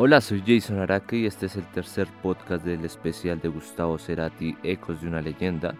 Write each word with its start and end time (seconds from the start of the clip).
Hola, 0.00 0.20
soy 0.20 0.44
Jason 0.46 0.78
Araque 0.78 1.16
y 1.16 1.26
este 1.26 1.46
es 1.46 1.56
el 1.56 1.64
tercer 1.72 2.06
podcast 2.22 2.64
del 2.64 2.84
especial 2.84 3.40
de 3.40 3.48
Gustavo 3.48 3.98
Cerati, 3.98 4.56
Ecos 4.62 5.00
de 5.00 5.08
una 5.08 5.20
leyenda. 5.20 5.74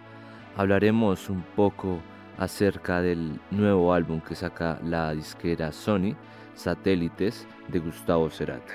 Hablaremos 0.57 1.29
un 1.29 1.41
poco 1.55 2.01
acerca 2.37 2.99
del 2.99 3.39
nuevo 3.49 3.93
álbum 3.93 4.19
que 4.19 4.35
saca 4.35 4.77
la 4.83 5.13
disquera 5.13 5.71
Sony, 5.71 6.17
Satélites, 6.53 7.47
de 7.69 7.79
Gustavo 7.79 8.29
Cerati. 8.29 8.73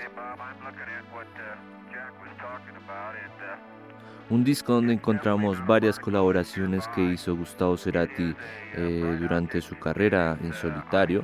Un 4.31 4.45
disco 4.45 4.73
donde 4.73 4.95
encontramos 4.95 5.67
varias 5.67 5.99
colaboraciones 5.99 6.89
que 6.95 7.03
hizo 7.03 7.37
Gustavo 7.37 7.77
Cerati 7.77 8.35
eh, 8.77 9.19
durante 9.21 9.61
su 9.61 9.79
carrera 9.79 10.39
en 10.43 10.55
solitario 10.55 11.23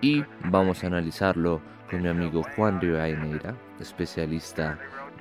y 0.00 0.24
vamos 0.44 0.82
a 0.82 0.86
analizarlo 0.86 1.60
con 1.90 2.02
mi 2.02 2.08
amigo 2.08 2.42
Juan 2.56 2.80
Rivadeneira, 2.80 3.54
especialista 3.80 4.78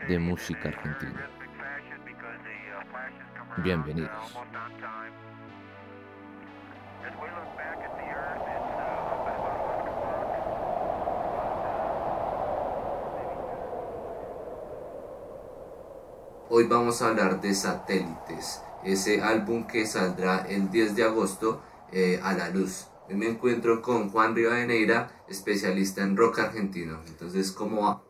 de 0.07 0.19
música 0.19 0.69
argentina. 0.69 1.27
Bienvenidos. 3.57 4.09
Hoy 16.49 16.65
vamos 16.65 17.01
a 17.01 17.07
hablar 17.07 17.41
de 17.41 17.53
Satélites, 17.53 18.61
ese 18.83 19.23
álbum 19.23 19.65
que 19.65 19.87
saldrá 19.87 20.45
el 20.47 20.69
10 20.69 20.95
de 20.95 21.03
agosto 21.03 21.61
eh, 21.91 22.19
a 22.23 22.33
la 22.33 22.49
luz. 22.49 22.92
Hoy 23.09 23.15
me 23.15 23.27
encuentro 23.27 23.81
con 23.81 24.09
Juan 24.09 24.33
Rivadeneira, 24.33 25.25
especialista 25.27 26.03
en 26.03 26.15
rock 26.15 26.39
argentino. 26.39 27.01
Entonces, 27.07 27.51
¿cómo 27.51 27.81
va? 27.81 28.03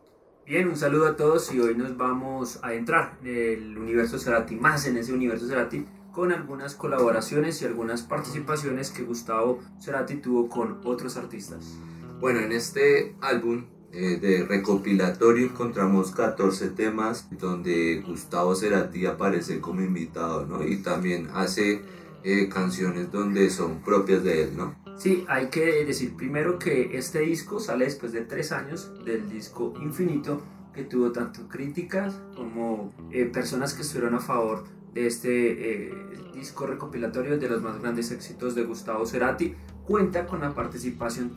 Bien, 0.45 0.67
un 0.67 0.75
saludo 0.75 1.07
a 1.07 1.15
todos 1.15 1.51
y 1.51 1.59
hoy 1.59 1.75
nos 1.75 1.97
vamos 1.97 2.59
a 2.61 2.73
entrar 2.73 3.17
en 3.23 3.27
el 3.27 3.77
universo 3.77 4.19
Cerati, 4.19 4.55
más 4.55 4.85
en 4.85 4.97
ese 4.97 5.11
universo 5.11 5.47
Cerati, 5.47 5.85
con 6.11 6.31
algunas 6.31 6.75
colaboraciones 6.75 7.59
y 7.61 7.65
algunas 7.65 8.03
participaciones 8.03 8.91
que 8.91 9.03
Gustavo 9.03 9.61
Cerati 9.81 10.15
tuvo 10.17 10.47
con 10.47 10.81
otros 10.83 11.17
artistas. 11.17 11.75
Bueno, 12.19 12.41
en 12.41 12.51
este 12.51 13.15
álbum 13.21 13.65
eh, 13.91 14.19
de 14.21 14.45
recopilatorio 14.45 15.47
encontramos 15.47 16.11
14 16.11 16.69
temas 16.69 17.27
donde 17.31 18.03
Gustavo 18.05 18.53
Cerati 18.53 19.07
aparece 19.07 19.59
como 19.59 19.81
invitado, 19.81 20.45
¿no? 20.45 20.63
Y 20.63 20.83
también 20.83 21.29
hace 21.33 21.81
eh, 22.23 22.47
canciones 22.47 23.11
donde 23.11 23.49
son 23.49 23.81
propias 23.81 24.23
de 24.23 24.43
él, 24.43 24.57
¿no? 24.57 24.82
Sí, 24.97 25.25
hay 25.27 25.47
que 25.47 25.85
decir 25.85 26.15
primero 26.15 26.59
que 26.59 26.97
este 26.97 27.19
disco 27.19 27.59
sale 27.59 27.85
después 27.85 28.11
de 28.11 28.21
tres 28.21 28.51
años 28.51 28.91
del 29.03 29.29
disco 29.29 29.73
Infinito, 29.81 30.41
que 30.73 30.83
tuvo 30.83 31.11
tanto 31.11 31.47
críticas 31.47 32.15
como 32.35 32.93
eh, 33.11 33.25
personas 33.25 33.73
que 33.73 33.81
estuvieron 33.81 34.15
a 34.15 34.19
favor 34.19 34.63
de 34.93 35.07
este 35.07 35.87
eh, 35.87 35.93
disco 36.33 36.67
recopilatorio 36.67 37.37
de 37.37 37.49
los 37.49 37.61
más 37.61 37.79
grandes 37.79 38.11
éxitos 38.11 38.55
de 38.55 38.63
Gustavo 38.63 39.05
Cerati. 39.05 39.55
Cuenta 39.85 40.25
con 40.25 40.41
la 40.41 40.53
participación 40.53 41.33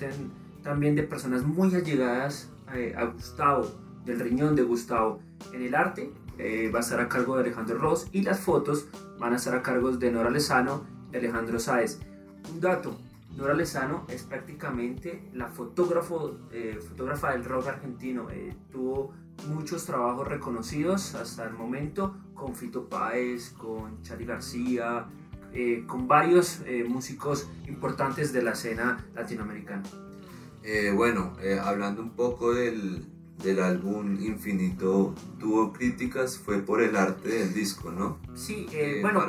también 0.63 0.95
de 0.95 1.03
personas 1.03 1.43
muy 1.43 1.75
allegadas 1.75 2.51
eh, 2.75 2.95
a 2.97 3.05
Gustavo, 3.05 3.67
del 4.05 4.21
riñón 4.21 4.55
de 4.55 4.63
Gustavo. 4.63 5.21
En 5.53 5.63
el 5.63 5.75
arte 5.75 6.13
va 6.73 6.79
a 6.79 6.83
estar 6.83 7.01
a 7.01 7.09
cargo 7.09 7.35
de 7.37 7.45
Alejandro 7.45 7.79
Ross 7.79 8.09
y 8.13 8.23
las 8.23 8.41
fotos 8.41 8.87
van 9.19 9.33
a 9.33 9.37
estar 9.37 9.55
a 9.55 9.63
cargo 9.63 9.91
de 9.93 10.11
Nora 10.11 10.31
Lezano 10.31 10.85
y 11.13 11.17
Alejandro 11.17 11.59
Sáez. 11.59 11.99
Un 12.53 12.61
dato, 12.61 12.97
Nora 13.37 13.53
Lezano 13.53 14.07
es 14.09 14.23
prácticamente 14.23 15.29
la 15.35 15.49
fotógrafo, 15.49 16.39
eh, 16.51 16.79
fotógrafa 16.81 17.33
del 17.33 17.45
rock 17.45 17.69
argentino. 17.69 18.31
Eh, 18.31 18.55
tuvo 18.73 19.13
muchos 19.49 19.85
trabajos 19.85 20.27
reconocidos 20.27 21.15
hasta 21.15 21.45
el 21.45 21.53
momento 21.53 22.17
con 22.35 22.55
Fito 22.55 22.89
Páez, 22.89 23.51
con 23.51 24.03
Charlie 24.03 24.25
García, 24.25 25.07
eh, 25.53 25.85
con 25.87 26.09
varios 26.09 26.63
músicos 26.89 27.49
importantes 27.69 28.33
de 28.33 28.43
la 28.43 28.53
escena 28.53 29.05
latinoamericana. 29.15 29.83
bueno, 30.95 31.35
hablando 31.63 32.03
un 32.03 32.11
poco 32.11 32.55
del, 32.55 33.07
del 33.43 33.61
álbum 33.61 34.19
Infinito, 34.21 35.15
tuvo 35.39 35.73
críticas, 35.73 36.39
fue 36.39 36.59
por 36.59 36.83
el 36.83 36.97
arte 36.97 37.29
del 37.29 37.55
disco, 37.55 37.91
¿no? 37.93 38.19
Sí, 38.35 38.67
bueno, 39.03 39.27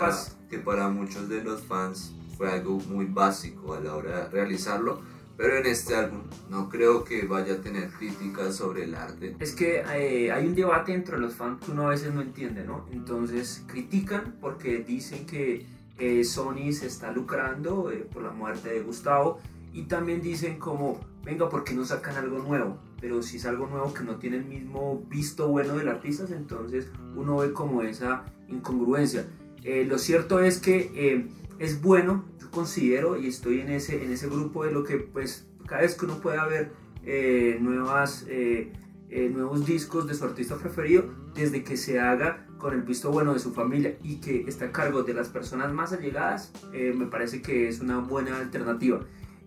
que 0.50 0.60
para 0.60 0.90
muchos 0.90 1.28
de 1.30 1.44
los 1.44 1.62
fans 1.64 2.14
fue 2.38 2.52
algo 2.52 2.80
muy 2.90 3.06
básico 3.06 3.74
a 3.74 3.80
la 3.80 3.96
hora 3.96 4.20
de 4.20 4.30
realizarlo, 4.30 5.02
pero 5.36 5.58
en 5.58 5.66
este 5.66 5.96
álbum 5.96 6.22
no 6.50 6.70
creo 6.70 7.04
que 7.04 7.26
vaya 7.26 7.56
a 7.56 7.58
tener 7.58 7.90
críticas 7.90 8.56
sobre 8.56 8.84
el 8.84 8.96
arte. 8.96 9.36
Es 9.40 9.54
que 9.54 9.84
eh, 9.96 10.32
hay 10.32 10.48
un 10.48 10.56
debate 10.56 10.94
entre 10.94 11.18
los 11.18 11.36
fans 11.36 11.64
que 11.64 11.72
uno 11.72 11.88
a 11.88 11.90
veces 11.90 12.14
no 12.14 12.22
entiende, 12.22 12.64
¿no? 12.64 12.86
Entonces 12.92 13.64
critican 13.68 14.36
porque 14.40 14.80
dicen 14.80 15.26
que 15.26 15.66
eh, 16.00 16.24
Sony 16.24 16.72
se 16.72 16.88
está 16.88 17.12
lucrando 17.12 17.92
eh, 17.92 18.08
por 18.12 18.24
la 18.24 18.32
muerte 18.32 18.70
de 18.70 18.82
Gustavo 18.82 19.40
y 19.74 19.84
también 19.84 20.22
dicen 20.22 20.58
como, 20.58 21.00
venga, 21.24 21.50
¿por 21.50 21.64
qué 21.64 21.74
no 21.74 21.86
sacan 21.86 22.16
algo 22.18 22.40
nuevo? 22.40 22.78
Pero 23.00 23.22
si 23.22 23.38
es 23.38 23.46
algo 23.46 23.68
nuevo 23.68 23.94
que 23.94 24.04
no 24.04 24.16
tiene 24.16 24.38
el 24.38 24.46
mismo 24.46 25.04
visto 25.08 25.48
bueno 25.50 25.76
del 25.76 25.88
artista, 25.88 26.26
entonces 26.30 26.88
uno 27.16 27.38
ve 27.38 27.54
como 27.54 27.84
esa 27.84 28.26
incongruencia. 28.48 29.28
lo 29.64 30.00
cierto 30.00 30.40
es 30.40 30.60
que 30.60 31.30
es 31.60 31.82
bueno, 31.82 32.26
yo 32.40 32.52
considero, 32.52 33.18
y 33.18 33.28
estoy 33.28 33.62
en 33.62 33.70
ese, 33.70 34.04
en 34.04 34.12
ese 34.12 34.28
grupo 34.28 34.64
de 34.64 34.72
lo 34.72 34.84
que 34.84 34.98
pues 34.98 35.48
cada 35.68 35.82
vez 35.82 35.96
que 35.96 36.06
uno 36.06 36.20
pueda 36.20 36.46
ver 36.46 36.72
eh, 37.04 37.58
nuevas, 37.60 38.26
eh, 38.28 38.72
eh, 39.10 39.30
nuevos 39.30 39.66
discos 39.66 40.08
de 40.08 40.14
su 40.14 40.26
artista 40.26 40.58
preferido, 40.58 41.06
desde 41.36 41.64
que 41.64 41.78
se 41.78 42.00
haga 42.00 42.46
con 42.58 42.74
el 42.74 42.82
visto 42.82 43.12
bueno 43.12 43.34
de 43.34 43.40
su 43.40 43.54
familia 43.54 43.98
y 44.04 44.16
que 44.16 44.46
está 44.48 44.66
a 44.66 44.72
cargo 44.72 45.04
de 45.04 45.14
las 45.14 45.30
personas 45.30 45.72
más 45.72 45.94
allegadas, 45.94 46.52
me 46.74 47.06
parece 47.06 47.42
que 47.44 47.68
es 47.68 47.82
una 47.82 48.00
buena 48.00 48.38
alternativa. 48.38 49.02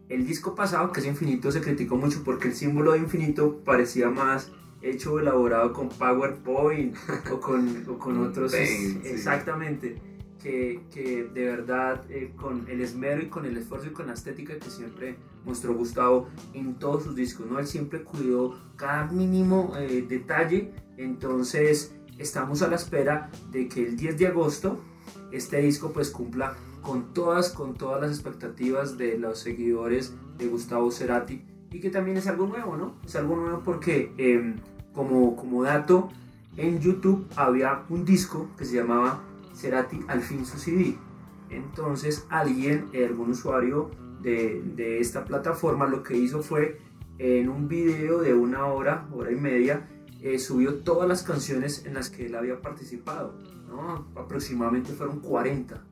El 0.08 0.26
disco 0.26 0.54
pasado, 0.54 0.92
que 0.92 1.00
es 1.00 1.06
Infinito, 1.06 1.50
se 1.50 1.60
criticó 1.60 1.96
mucho 1.96 2.22
porque 2.24 2.48
el 2.48 2.54
símbolo 2.54 2.92
de 2.92 2.98
Infinito 2.98 3.58
parecía 3.64 4.10
más 4.10 4.52
hecho 4.80 5.18
elaborado 5.18 5.72
con 5.72 5.88
PowerPoint 5.88 6.96
o 7.32 7.40
con, 7.40 7.84
o 7.88 7.98
con 7.98 8.18
otros. 8.26 8.54
exactamente 8.54 10.00
que, 10.42 11.30
de 11.32 11.44
verdad 11.44 12.02
eh, 12.08 12.32
con 12.36 12.66
el 12.68 12.80
esmero 12.80 13.22
y 13.22 13.28
con 13.28 13.44
el 13.44 13.56
esfuerzo 13.56 13.88
y 13.88 13.92
con 13.92 14.06
la 14.06 14.14
estética 14.14 14.58
que 14.58 14.70
siempre 14.70 15.16
mostró 15.44 15.74
Gustavo 15.74 16.28
en 16.54 16.74
todos 16.74 17.04
sus 17.04 17.14
discos, 17.14 17.46
¿no? 17.46 17.58
Él 17.58 17.66
siempre 17.66 18.02
cuidó 18.02 18.58
cada 18.76 19.06
mínimo 19.06 19.72
eh, 19.76 20.04
detalle, 20.08 20.72
entonces 20.96 21.94
estamos 22.18 22.62
a 22.62 22.68
la 22.68 22.76
espera 22.76 23.30
de 23.50 23.68
que 23.68 23.86
el 23.86 23.96
10 23.96 24.18
de 24.18 24.26
agosto 24.26 24.80
este 25.32 25.58
disco 25.58 25.92
pues 25.92 26.10
cumpla 26.10 26.54
con 26.82 27.12
todas, 27.12 27.50
con 27.50 27.74
todas 27.74 28.00
las 28.00 28.10
expectativas 28.10 28.98
de 28.98 29.18
los 29.18 29.38
seguidores 29.38 30.14
de 30.38 30.46
Gustavo 30.46 30.90
Cerati 30.90 31.42
y 31.70 31.80
que 31.80 31.90
también 31.90 32.16
es 32.16 32.26
algo 32.26 32.46
nuevo, 32.46 32.76
¿no? 32.76 32.94
Es 33.04 33.16
algo 33.16 33.36
nuevo 33.36 33.62
porque 33.64 34.12
em, 34.16 34.56
como, 34.92 35.36
como 35.36 35.62
dato 35.62 36.08
en 36.56 36.80
YouTube 36.80 37.26
había 37.36 37.84
un 37.88 38.04
disco 38.04 38.48
que 38.58 38.64
se 38.64 38.76
llamaba 38.76 39.22
Cerati 39.60 40.00
al 40.08 40.22
fin 40.22 40.44
su 40.46 40.58
CD. 40.58 40.96
Entonces 41.50 42.26
alguien, 42.30 42.88
algún 42.94 43.30
usuario 43.30 43.90
de, 44.22 44.62
de, 44.76 45.00
esta 45.00 45.24
plataforma 45.24 45.86
lo 45.86 46.02
que 46.02 46.16
hizo 46.16 46.42
fue 46.42 46.78
en 47.18 47.48
un 47.48 47.68
video 47.68 48.20
de 48.20 48.34
una 48.34 48.66
hora, 48.66 49.06
hora 49.12 49.30
y 49.30 49.36
media, 49.36 49.86
eh, 50.22 50.38
subió 50.38 50.76
todas 50.76 51.08
las 51.08 51.22
canciones 51.22 51.84
en 51.86 51.94
las 51.94 52.10
que 52.10 52.26
él 52.26 52.34
había 52.34 52.60
participado. 52.60 53.34
¿no? 53.68 54.06
Aproximadamente 54.16 54.92
fueron 54.92 55.20
40. 55.20 55.82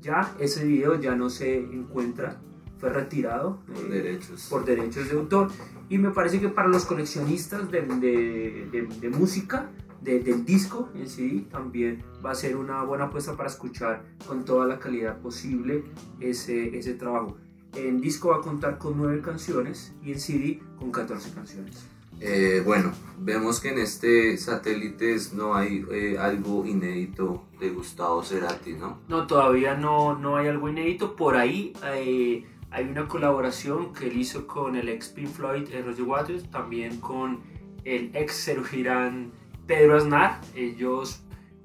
Ya 0.00 0.34
ese 0.38 0.64
video 0.64 0.98
ya 1.00 1.14
no 1.14 1.28
se 1.28 1.58
encuentra, 1.58 2.40
fue 2.78 2.90
retirado 2.90 3.60
por, 3.66 3.84
eh, 3.86 4.02
derechos. 4.02 4.46
por 4.48 4.64
derechos 4.64 5.10
de 5.10 5.16
autor. 5.16 5.48
Y 5.88 5.98
me 5.98 6.10
parece 6.10 6.40
que 6.40 6.48
para 6.48 6.68
los 6.68 6.84
coleccionistas 6.86 7.70
de, 7.70 7.82
de, 7.82 8.88
de 9.00 9.08
música 9.10 9.70
del 10.00 10.44
disco 10.44 10.88
en 10.94 11.08
sí 11.08 11.46
también 11.50 12.02
va 12.24 12.30
a 12.30 12.34
ser 12.34 12.56
una 12.56 12.82
buena 12.84 13.04
apuesta 13.04 13.36
para 13.36 13.48
escuchar 13.48 14.02
con 14.26 14.44
toda 14.44 14.66
la 14.66 14.78
calidad 14.78 15.18
posible 15.18 15.84
ese, 16.20 16.76
ese 16.78 16.94
trabajo. 16.94 17.36
En 17.74 18.00
disco 18.00 18.30
va 18.30 18.36
a 18.36 18.40
contar 18.40 18.78
con 18.78 18.96
9 18.96 19.20
canciones 19.22 19.94
y 20.02 20.12
en 20.12 20.20
CD 20.20 20.62
con 20.78 20.90
14 20.90 21.32
canciones. 21.32 21.86
Eh, 22.20 22.62
bueno, 22.66 22.92
vemos 23.18 23.60
que 23.60 23.70
en 23.70 23.78
este 23.78 24.36
satélites 24.36 25.32
no 25.32 25.54
hay 25.54 25.84
eh, 25.90 26.18
algo 26.18 26.66
inédito 26.66 27.44
de 27.58 27.70
Gustavo 27.70 28.22
Cerati, 28.22 28.74
¿no? 28.74 28.98
No, 29.08 29.26
todavía 29.26 29.74
no, 29.74 30.18
no 30.18 30.36
hay 30.36 30.48
algo 30.48 30.68
inédito. 30.68 31.16
Por 31.16 31.36
ahí 31.36 31.72
eh, 31.94 32.44
hay 32.70 32.84
una 32.84 33.08
colaboración 33.08 33.94
que 33.94 34.08
él 34.08 34.18
hizo 34.18 34.46
con 34.46 34.76
el 34.76 34.90
ex 34.90 35.08
Pink 35.08 35.28
Floyd, 35.28 35.68
Roger 35.86 36.04
Waters, 36.04 36.50
también 36.50 37.00
con 37.00 37.40
el 37.84 38.10
ex 38.14 38.34
Sergio 38.34 38.64
Girán 38.64 39.32
Pedro 39.70 39.98
Aznar. 39.98 40.40
Ellos, 40.56 41.22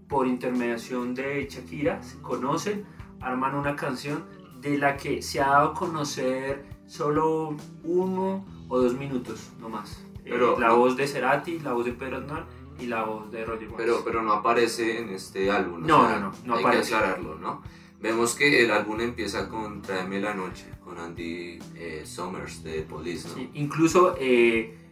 por 0.07 0.27
intermediación 0.27 1.15
de 1.15 1.47
Shakira, 1.49 2.03
se 2.03 2.21
conocen, 2.21 2.85
arman 3.19 3.55
una 3.55 3.75
canción 3.75 4.25
de 4.61 4.77
la 4.77 4.95
que 4.95 5.23
se 5.23 5.41
ha 5.41 5.47
dado 5.47 5.69
a 5.69 5.73
conocer 5.73 6.65
solo 6.85 7.57
uno 7.83 8.45
o 8.69 8.79
dos 8.79 8.93
minutos, 8.93 9.49
no 9.59 9.69
más. 9.69 10.05
Pero, 10.23 10.59
la 10.59 10.73
voz 10.73 10.95
de 10.95 11.07
Cerati, 11.07 11.57
la 11.61 11.73
voz 11.73 11.85
de 11.85 11.93
Pedro 11.93 12.17
Aznar 12.17 12.45
y 12.79 12.85
la 12.85 13.05
voz 13.05 13.31
de 13.31 13.43
Roger 13.43 13.69
Waters. 13.69 13.77
Pero, 13.77 14.03
pero 14.05 14.21
no 14.21 14.33
aparece 14.33 14.99
en 14.99 15.09
este 15.09 15.49
álbum. 15.49 15.81
No, 15.81 16.07
no, 16.07 16.19
no, 16.19 16.31
no, 16.45 16.55
Hay 16.57 16.63
que 16.63 16.77
aclararlo, 16.77 17.39
¿no? 17.39 17.63
Vemos 17.99 18.35
que 18.35 18.63
el 18.63 18.69
álbum 18.69 19.01
empieza 19.01 19.49
con 19.49 19.81
Tráeme 19.81 20.21
la 20.21 20.35
noche, 20.35 20.67
con 20.83 20.99
Andy 20.99 21.57
eh, 21.73 22.03
Summers 22.05 22.63
de 22.63 22.83
Police, 22.83 23.29
¿no? 23.29 23.49
incluso 23.55 24.15
eh, 24.19 24.84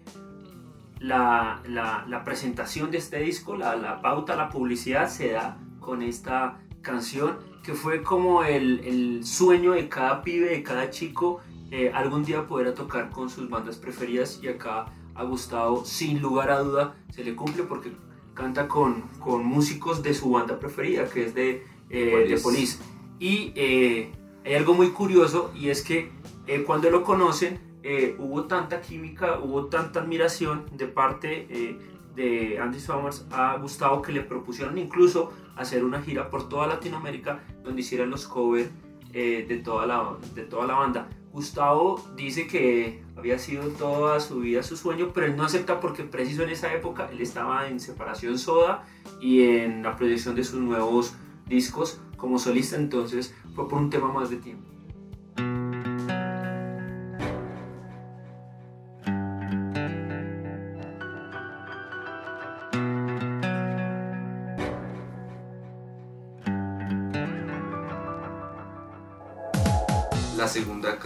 la, 1.04 1.62
la, 1.68 2.06
la, 2.08 2.24
presentación 2.24 2.90
de 2.90 2.98
este 2.98 3.20
disco, 3.20 3.58
la, 3.58 3.76
la, 3.76 4.02
pauta, 4.02 4.38
la 4.38 4.50
publicidad 4.50 5.10
se 5.10 5.34
da 5.34 5.58
con 5.82 6.02
esta 6.02 6.60
canción 6.82 7.38
que 7.62 7.74
fue 7.74 8.02
como 8.02 8.44
el, 8.44 8.80
el 8.80 9.26
sueño 9.26 9.74
de 9.74 9.90
cada 9.90 10.24
pibe, 10.24 10.50
de 10.50 10.64
cada 10.64 10.90
chico, 10.90 11.42
eh, 11.72 11.92
algún 11.94 12.24
día 12.24 12.48
poder 12.48 12.74
tocar 12.74 13.10
con 13.10 13.30
sus 13.30 13.50
bandas 13.50 13.76
preferidas 13.78 14.40
y 14.42 14.48
acá 14.48 14.86
a 15.14 15.24
Gustavo 15.24 15.84
sin 15.84 16.22
lugar 16.22 16.50
a 16.50 16.60
duda 16.60 16.96
se 17.12 17.24
le 17.24 17.36
cumple 17.36 17.64
porque 17.64 17.92
canta 18.34 18.70
con, 18.70 19.02
con 19.20 19.46
músicos 19.46 20.04
de 20.04 20.14
su 20.14 20.32
banda 20.32 20.58
preferida 20.58 21.10
que 21.10 21.26
es 21.26 21.34
de, 21.34 21.66
eh, 21.90 22.26
de 22.30 22.38
Police. 22.38 22.80
Y 23.20 23.52
eh, 23.56 24.12
hay 24.46 24.54
algo 24.56 24.74
muy 24.74 24.92
curioso 24.92 25.52
y 25.54 25.70
es 25.70 25.84
que 25.84 26.12
eh, 26.48 26.64
cuando 26.64 26.90
lo 26.90 27.04
conocen 27.04 27.60
eh, 27.84 28.16
hubo 28.18 28.46
tanta 28.46 28.82
química, 28.82 29.40
hubo 29.40 29.66
tanta 29.66 30.02
admiración 30.02 30.66
de 30.72 30.88
parte 30.88 31.78
de 32.16 32.60
Andy 32.60 32.80
Summers 32.80 33.26
a 33.32 33.58
Gustavo 33.58 34.02
que 34.02 34.12
le 34.12 34.22
propusieron 34.22 34.78
incluso 34.78 35.34
hacer 35.56 35.84
una 35.84 36.02
gira 36.02 36.30
por 36.30 36.48
toda 36.48 36.68
Latinoamérica 36.68 37.44
donde 37.64 37.82
hicieran 37.82 38.10
los 38.10 38.28
covers 38.28 38.70
de, 39.12 39.62
toda 39.64 39.86
la, 39.86 40.16
de 40.34 40.44
toda 40.44 40.66
la 40.66 40.76
banda. 40.76 41.10
Gustavo 41.34 42.00
dice 42.16 42.46
que 42.46 43.04
había 43.18 43.40
sido 43.40 43.70
toda 43.70 44.20
su 44.20 44.40
vida 44.40 44.62
su 44.62 44.78
sueño, 44.78 45.10
pero 45.14 45.26
él 45.26 45.36
no 45.36 45.44
acepta 45.44 45.80
porque 45.80 46.04
preciso 46.04 46.44
en 46.44 46.52
esa 46.52 46.72
época 46.72 47.10
él 47.12 47.22
estaba 47.22 47.68
en 47.68 47.80
separación 47.80 48.38
soda 48.38 48.86
y 49.20 49.42
en 49.42 49.82
la 49.82 49.96
proyección 49.96 50.36
de 50.36 50.44
sus 50.44 50.60
nuevos 50.60 51.16
discos 51.48 52.00
como 52.18 52.38
solista, 52.38 52.76
entonces 52.76 53.34
fue 53.56 53.68
por 53.68 53.80
un 53.80 53.90
tema 53.90 54.12
más 54.12 54.30
de 54.30 54.38
tiempo. 54.38 54.70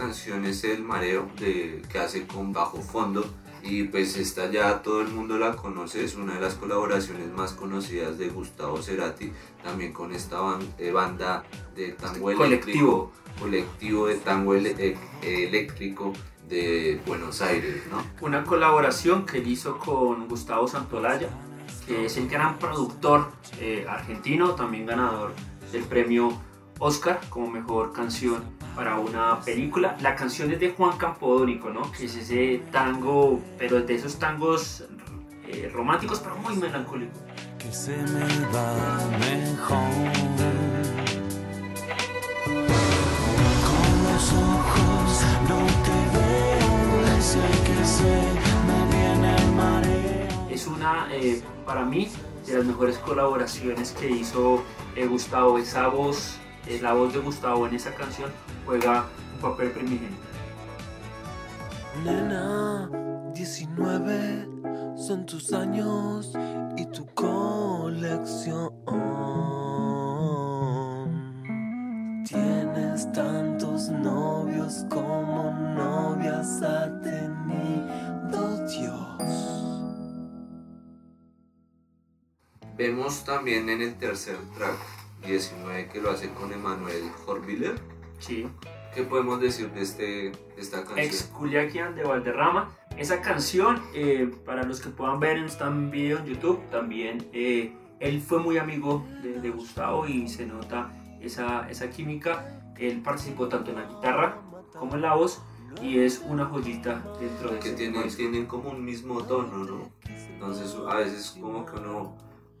Canción 0.08 0.46
es 0.46 0.64
El 0.64 0.82
Mareo, 0.84 1.28
de, 1.38 1.82
que 1.92 1.98
hace 1.98 2.26
con 2.26 2.50
bajo 2.50 2.80
fondo 2.80 3.26
y 3.62 3.82
pues 3.84 4.16
esta 4.16 4.50
ya 4.50 4.80
todo 4.80 5.02
el 5.02 5.08
mundo 5.08 5.36
la 5.36 5.54
conoce, 5.54 6.02
es 6.02 6.14
una 6.14 6.32
de 6.32 6.40
las 6.40 6.54
colaboraciones 6.54 7.30
más 7.30 7.52
conocidas 7.52 8.16
de 8.16 8.30
Gustavo 8.30 8.80
Cerati, 8.80 9.30
también 9.62 9.92
con 9.92 10.14
esta 10.14 10.38
eh, 10.78 10.92
banda 10.92 11.44
de 11.76 11.88
tango 11.90 12.30
eléctrico, 12.30 13.12
colectivo 13.38 14.06
de 14.06 14.14
tango 14.14 14.54
eh, 14.54 14.96
eléctrico 15.20 16.14
de 16.48 17.02
Buenos 17.06 17.42
Aires, 17.42 17.82
¿no? 17.90 18.02
Una 18.26 18.44
colaboración 18.44 19.26
que 19.26 19.38
él 19.38 19.48
hizo 19.48 19.78
con 19.78 20.26
Gustavo 20.26 20.68
Santolaya, 20.68 21.28
que 21.86 22.06
es 22.06 22.16
el 22.16 22.30
gran 22.30 22.58
productor 22.58 23.30
eh, 23.60 23.84
argentino, 23.86 24.54
también 24.54 24.86
ganador 24.86 25.34
del 25.70 25.82
premio 25.82 26.47
Oscar 26.78 27.20
como 27.28 27.50
mejor 27.50 27.92
canción 27.92 28.42
para 28.76 28.98
una 28.98 29.40
película. 29.40 29.96
La 30.00 30.14
canción 30.14 30.52
es 30.52 30.60
de 30.60 30.70
Juan 30.70 30.96
Campodónico, 30.96 31.70
¿no? 31.70 31.90
Que 31.90 32.06
es 32.06 32.14
ese 32.14 32.62
tango, 32.70 33.40
pero 33.58 33.80
de 33.80 33.94
esos 33.94 34.18
tangos 34.18 34.84
eh, 35.48 35.70
románticos, 35.72 36.20
pero 36.20 36.36
muy 36.36 36.54
melancólicos. 36.56 37.18
Que 37.58 37.72
se 37.72 37.96
me 37.96 38.20
va 38.54 38.98
mejor. 39.18 39.78
Con 43.66 44.04
los 44.04 44.32
ojos 44.32 45.22
no 45.48 45.66
te 45.84 45.98
veo, 46.16 47.20
sé 47.20 47.40
que 47.66 47.84
se 47.84 48.22
me 48.66 48.96
viene 48.96 49.36
el 49.36 49.52
mareo. 49.52 50.48
Es 50.50 50.66
una, 50.68 51.08
eh, 51.10 51.42
para 51.66 51.84
mí, 51.84 52.08
de 52.46 52.54
las 52.58 52.64
mejores 52.64 52.98
colaboraciones 52.98 53.90
que 53.92 54.08
hizo 54.08 54.62
eh, 54.94 55.06
Gustavo. 55.06 55.58
Esa 55.58 55.88
voz 55.88 56.38
la 56.80 56.92
voz 56.92 57.14
de 57.14 57.20
Gustavo 57.20 57.66
en 57.66 57.74
esa 57.74 57.94
canción 57.94 58.30
juega 58.66 59.06
un 59.34 59.40
papel 59.40 59.70
primigenio. 59.70 60.16
Nena, 62.04 62.90
19 63.34 64.46
son 64.96 65.26
tus 65.26 65.52
años 65.52 66.32
y 66.76 66.84
tu 66.86 67.06
colección. 67.14 68.72
Tienes 72.24 73.10
tantos 73.12 73.88
novios 73.88 74.84
como 74.90 75.50
novias 75.52 76.62
ha 76.62 77.00
tenido 77.00 78.66
Dios. 78.68 79.18
Vemos 82.76 83.24
también 83.24 83.68
en 83.70 83.82
el 83.82 83.96
tercer 83.96 84.36
track 84.56 84.97
19 85.26 85.88
que 85.88 86.00
lo 86.00 86.10
hace 86.10 86.30
con 86.30 86.52
Emanuel 86.52 87.10
Horviller. 87.26 87.74
Sí. 88.18 88.46
¿Qué 88.94 89.02
podemos 89.02 89.40
decir 89.40 89.70
de, 89.72 89.82
este, 89.82 90.32
esta 90.56 90.84
canción? 90.84 90.98
Ex 90.98 91.30
de 91.94 92.02
Valderrama. 92.02 92.70
Esa 92.96 93.20
canción, 93.20 93.80
eh, 93.94 94.30
para 94.44 94.64
los 94.64 94.80
que 94.80 94.88
puedan 94.88 95.20
ver, 95.20 95.38
está 95.38 95.68
en 95.68 95.90
video 95.90 96.18
en 96.18 96.26
YouTube 96.26 96.60
también. 96.70 97.28
Eh, 97.32 97.72
él 98.00 98.20
fue 98.20 98.38
muy 98.38 98.58
amigo 98.58 99.06
de, 99.22 99.50
Gustavo 99.50 100.06
y 100.06 100.28
se 100.28 100.46
nota 100.46 100.92
esa, 101.20 101.68
esa 101.70 101.90
química. 101.90 102.60
Él 102.78 103.00
participó 103.02 103.48
tanto 103.48 103.70
en 103.70 103.76
la 103.76 103.84
guitarra 103.84 104.40
como 104.76 104.94
en 104.94 105.02
la 105.02 105.14
voz 105.14 105.40
y 105.82 105.98
es 105.98 106.22
una 106.26 106.46
joyita 106.46 107.02
dentro 107.20 107.50
de 107.50 107.58
que 107.58 107.70
tiene, 107.72 108.02
tienen 108.04 108.46
como 108.46 108.70
un 108.70 108.84
mismo 108.84 109.22
tono, 109.24 109.64
¿no? 109.64 109.90
Entonces 110.06 110.76
a 110.88 110.96
veces 110.96 111.36
como 111.40 111.66
que 111.66 111.76
uno 111.76 112.16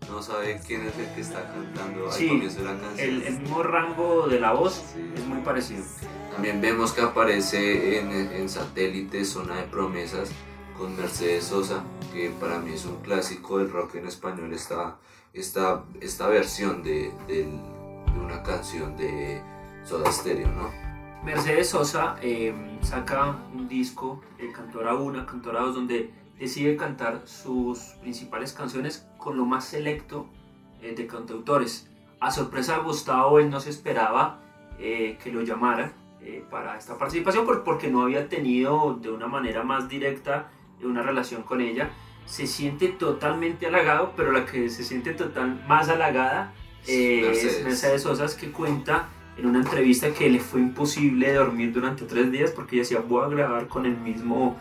no 0.08 0.22
sabe 0.22 0.60
quién 0.66 0.86
es 0.86 0.96
el 0.96 1.14
que 1.14 1.20
está 1.20 1.44
cantando 1.52 2.10
al 2.10 2.16
comienzo 2.16 2.58
de 2.60 2.64
la 2.64 2.80
canción. 2.80 3.08
El, 3.08 3.22
el, 3.22 3.40
mismo 3.40 3.62
rango 3.62 4.26
de 4.26 4.40
la 4.40 4.52
voz 4.52 4.94
es 5.14 5.26
muy 5.26 5.40
parecido. 5.40 5.84
También 6.32 6.60
vemos 6.60 6.92
que 6.92 7.02
aparece 7.02 8.00
en, 8.00 8.10
en 8.12 8.48
satélite 8.48 9.24
Zona 9.24 9.56
de 9.56 9.64
Promesas 9.64 10.30
con 10.78 10.96
Mercedes 10.96 11.44
Sosa, 11.44 11.82
que 12.12 12.30
para 12.40 12.60
mí 12.60 12.72
es 12.72 12.84
un 12.86 12.96
clásico 13.02 13.58
del 13.58 13.70
rock 13.70 13.96
en 13.96 14.06
español, 14.06 14.52
esta, 14.52 14.96
esta, 15.32 15.84
esta 16.00 16.28
versión 16.28 16.82
de, 16.82 17.12
de, 17.26 17.48
una 18.24 18.42
canción 18.42 18.96
de 18.96 19.42
Soda 19.84 20.10
Stereo, 20.12 20.48
¿no? 20.48 20.70
Mercedes 21.24 21.70
Sosa 21.70 22.16
eh, 22.22 22.54
saca 22.82 23.36
un 23.52 23.68
disco, 23.68 24.22
eh, 24.38 24.52
Cantora 24.54 24.94
1, 24.94 25.26
Cantora 25.26 25.60
2, 25.62 25.74
donde 25.74 26.10
decide 26.38 26.76
cantar 26.76 27.22
sus 27.24 27.78
principales 28.00 28.52
canciones 28.52 29.06
con 29.18 29.36
lo 29.36 29.44
más 29.44 29.64
selecto 29.64 30.26
eh, 30.80 30.94
de 30.96 31.06
cantautores. 31.06 31.88
A 32.20 32.30
sorpresa 32.30 32.76
de 32.76 32.82
Gustavo, 32.82 33.38
él 33.38 33.50
no 33.50 33.60
se 33.60 33.70
esperaba 33.70 34.40
eh, 34.78 35.18
que 35.22 35.32
lo 35.32 35.42
llamara 35.42 35.92
eh, 36.20 36.44
para 36.50 36.76
esta 36.76 36.96
participación 36.96 37.46
porque 37.64 37.88
no 37.88 38.02
había 38.02 38.28
tenido 38.28 38.98
de 39.00 39.10
una 39.10 39.26
manera 39.26 39.62
más 39.62 39.88
directa 39.88 40.50
una 40.82 41.02
relación 41.02 41.42
con 41.42 41.60
ella. 41.60 41.90
Se 42.26 42.46
siente 42.46 42.88
totalmente 42.88 43.66
halagado, 43.66 44.12
pero 44.16 44.30
la 44.30 44.44
que 44.44 44.68
se 44.68 44.84
siente 44.84 45.12
total 45.14 45.64
más 45.66 45.88
halagada 45.88 46.52
es 46.86 47.64
Mercedes 47.64 48.02
Sosa, 48.02 48.26
que 48.38 48.52
cuenta 48.52 49.08
en 49.36 49.46
una 49.46 49.58
entrevista 49.58 50.12
que 50.12 50.28
le 50.28 50.38
fue 50.38 50.60
imposible 50.60 51.32
dormir 51.32 51.72
durante 51.72 52.04
tres 52.04 52.30
días 52.30 52.52
porque 52.52 52.76
ella 52.76 52.82
decía 52.82 53.00
voy 53.00 53.24
a 53.24 53.28
grabar 53.28 53.66
con 53.66 53.86
el 53.86 53.96
mismo 53.96 54.56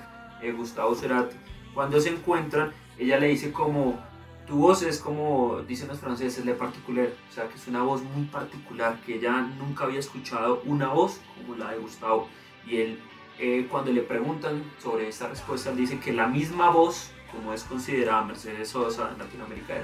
Gustavo 0.56 0.96
Cerati 0.96 1.36
cuando 1.78 2.02
se 2.02 2.10
encuentran, 2.10 2.72
ella 2.98 3.20
le 3.20 3.28
dice 3.28 3.52
como, 3.52 4.00
tu 4.48 4.58
voz 4.58 4.82
es 4.82 4.98
como 4.98 5.62
dicen 5.68 5.88
los 5.88 6.00
franceses, 6.00 6.44
le 6.44 6.56
particular, 6.56 7.10
o 7.30 7.32
sea 7.32 7.48
que 7.48 7.54
es 7.54 7.68
una 7.68 7.84
voz 7.84 8.02
muy 8.02 8.26
particular, 8.26 9.00
que 9.06 9.18
ella 9.18 9.42
nunca 9.60 9.84
había 9.84 10.00
escuchado 10.00 10.64
una 10.66 10.88
voz 10.88 11.22
como 11.36 11.56
la 11.56 11.70
de 11.70 11.78
Gustavo. 11.78 12.30
Y 12.66 12.78
él, 12.78 13.00
eh, 13.38 13.68
cuando 13.70 13.92
le 13.92 14.02
preguntan 14.02 14.64
sobre 14.82 15.08
esta 15.08 15.28
respuesta, 15.28 15.72
dice 15.72 16.00
que 16.00 16.14
la 16.14 16.26
misma 16.26 16.72
voz, 16.72 17.12
como 17.32 17.54
es 17.54 17.64
considerada 17.64 18.24
Mercedes 18.24 18.70
Sosa 18.70 19.12
en 19.12 19.20
Latinoamérica, 19.20 19.76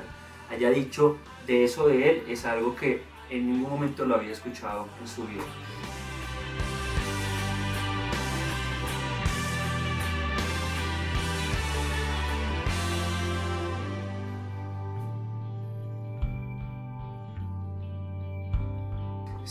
haya 0.49 0.71
dicho 0.71 1.17
de 1.45 1.63
eso 1.63 1.89
de 1.89 2.09
él, 2.09 2.23
es 2.27 2.43
algo 2.45 2.75
que 2.75 3.03
en 3.29 3.51
ningún 3.51 3.69
momento 3.69 4.03
lo 4.03 4.15
había 4.15 4.31
escuchado 4.31 4.87
en 4.99 5.07
su 5.07 5.27
vida. 5.27 5.43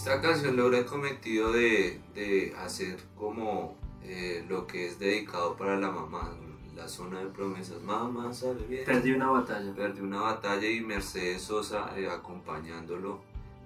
Esta 0.04 0.20
canción 0.20 0.56
logra 0.56 0.78
el 0.78 0.84
cometido 0.84 1.52
de, 1.52 2.00
de 2.12 2.52
hacer 2.58 2.98
como 3.16 3.76
eh, 4.02 4.44
lo 4.48 4.66
que 4.66 4.88
es 4.88 4.98
dedicado 4.98 5.56
para 5.56 5.78
la 5.78 5.92
mamá, 5.92 6.36
la 6.74 6.88
zona 6.88 7.20
de 7.20 7.26
promesas, 7.26 7.80
mamá 7.82 8.34
sale 8.34 8.66
bien. 8.66 8.84
Perdí 8.84 9.12
una 9.12 9.30
batalla. 9.30 9.72
Perdí 9.72 10.00
una 10.00 10.22
batalla 10.22 10.68
y 10.68 10.80
Mercedes 10.80 11.42
Sosa 11.42 11.96
eh, 11.96 12.08
acompañándolo, 12.10 13.20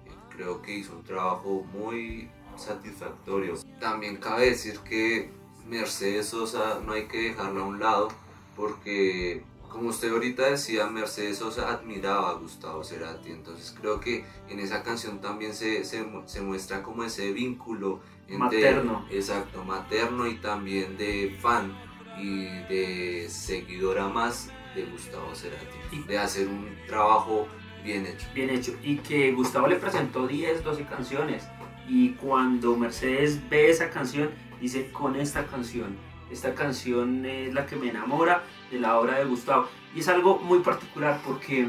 eh, 0.05 0.11
creo 0.29 0.61
que 0.61 0.77
hizo 0.77 0.95
un 0.95 1.03
trabajo 1.03 1.65
muy 1.73 2.29
satisfactorio. 2.55 3.55
También 3.79 4.17
cabe 4.17 4.51
decir 4.51 4.77
que 4.81 5.31
Mercedes 5.67 6.27
Sosa 6.27 6.79
no 6.85 6.91
hay 6.91 7.07
que 7.07 7.29
dejarla 7.29 7.61
a 7.61 7.65
un 7.65 7.79
lado 7.79 8.09
porque 8.55 9.43
como 9.69 9.89
usted 9.89 10.11
ahorita 10.11 10.49
decía, 10.49 10.87
Mercedes 10.87 11.37
Sosa 11.37 11.71
admiraba 11.71 12.31
a 12.31 12.33
Gustavo 12.33 12.83
Cerati, 12.83 13.31
entonces 13.31 13.75
creo 13.79 13.99
que 13.99 14.25
en 14.49 14.59
esa 14.59 14.83
canción 14.83 15.19
también 15.21 15.53
se, 15.53 15.83
se, 15.83 16.05
se 16.25 16.41
muestra 16.41 16.83
como 16.83 17.03
ese 17.03 17.31
vínculo 17.31 17.99
materno. 18.29 19.05
Exacto, 19.09 19.63
materno 19.63 20.27
y 20.27 20.35
también 20.35 20.97
de 20.97 21.37
fan 21.41 21.73
y 22.19 22.45
de 22.45 23.27
seguidora 23.29 24.07
más 24.07 24.51
de 24.75 24.85
Gustavo 24.85 25.33
Cerati, 25.35 26.03
de 26.07 26.17
hacer 26.17 26.47
un 26.47 26.67
trabajo 26.87 27.47
bien 27.83 28.05
hecho. 28.05 28.27
Bien 28.33 28.49
hecho, 28.49 28.75
y 28.83 28.97
que 28.97 29.31
Gustavo 29.31 29.67
le 29.67 29.75
presentó 29.75 30.27
10, 30.27 30.63
12 30.63 30.85
canciones, 30.85 31.47
y 31.87 32.11
cuando 32.11 32.75
Mercedes 32.75 33.39
ve 33.49 33.69
esa 33.69 33.89
canción, 33.89 34.29
dice, 34.59 34.91
con 34.91 35.15
esta 35.15 35.45
canción, 35.45 35.95
esta 36.29 36.53
canción 36.53 37.25
es 37.25 37.53
la 37.53 37.65
que 37.65 37.75
me 37.75 37.89
enamora 37.89 38.43
de 38.71 38.79
la 38.79 38.99
obra 38.99 39.19
de 39.19 39.25
Gustavo, 39.25 39.67
y 39.95 39.99
es 39.99 40.07
algo 40.07 40.39
muy 40.39 40.59
particular 40.59 41.19
porque 41.25 41.67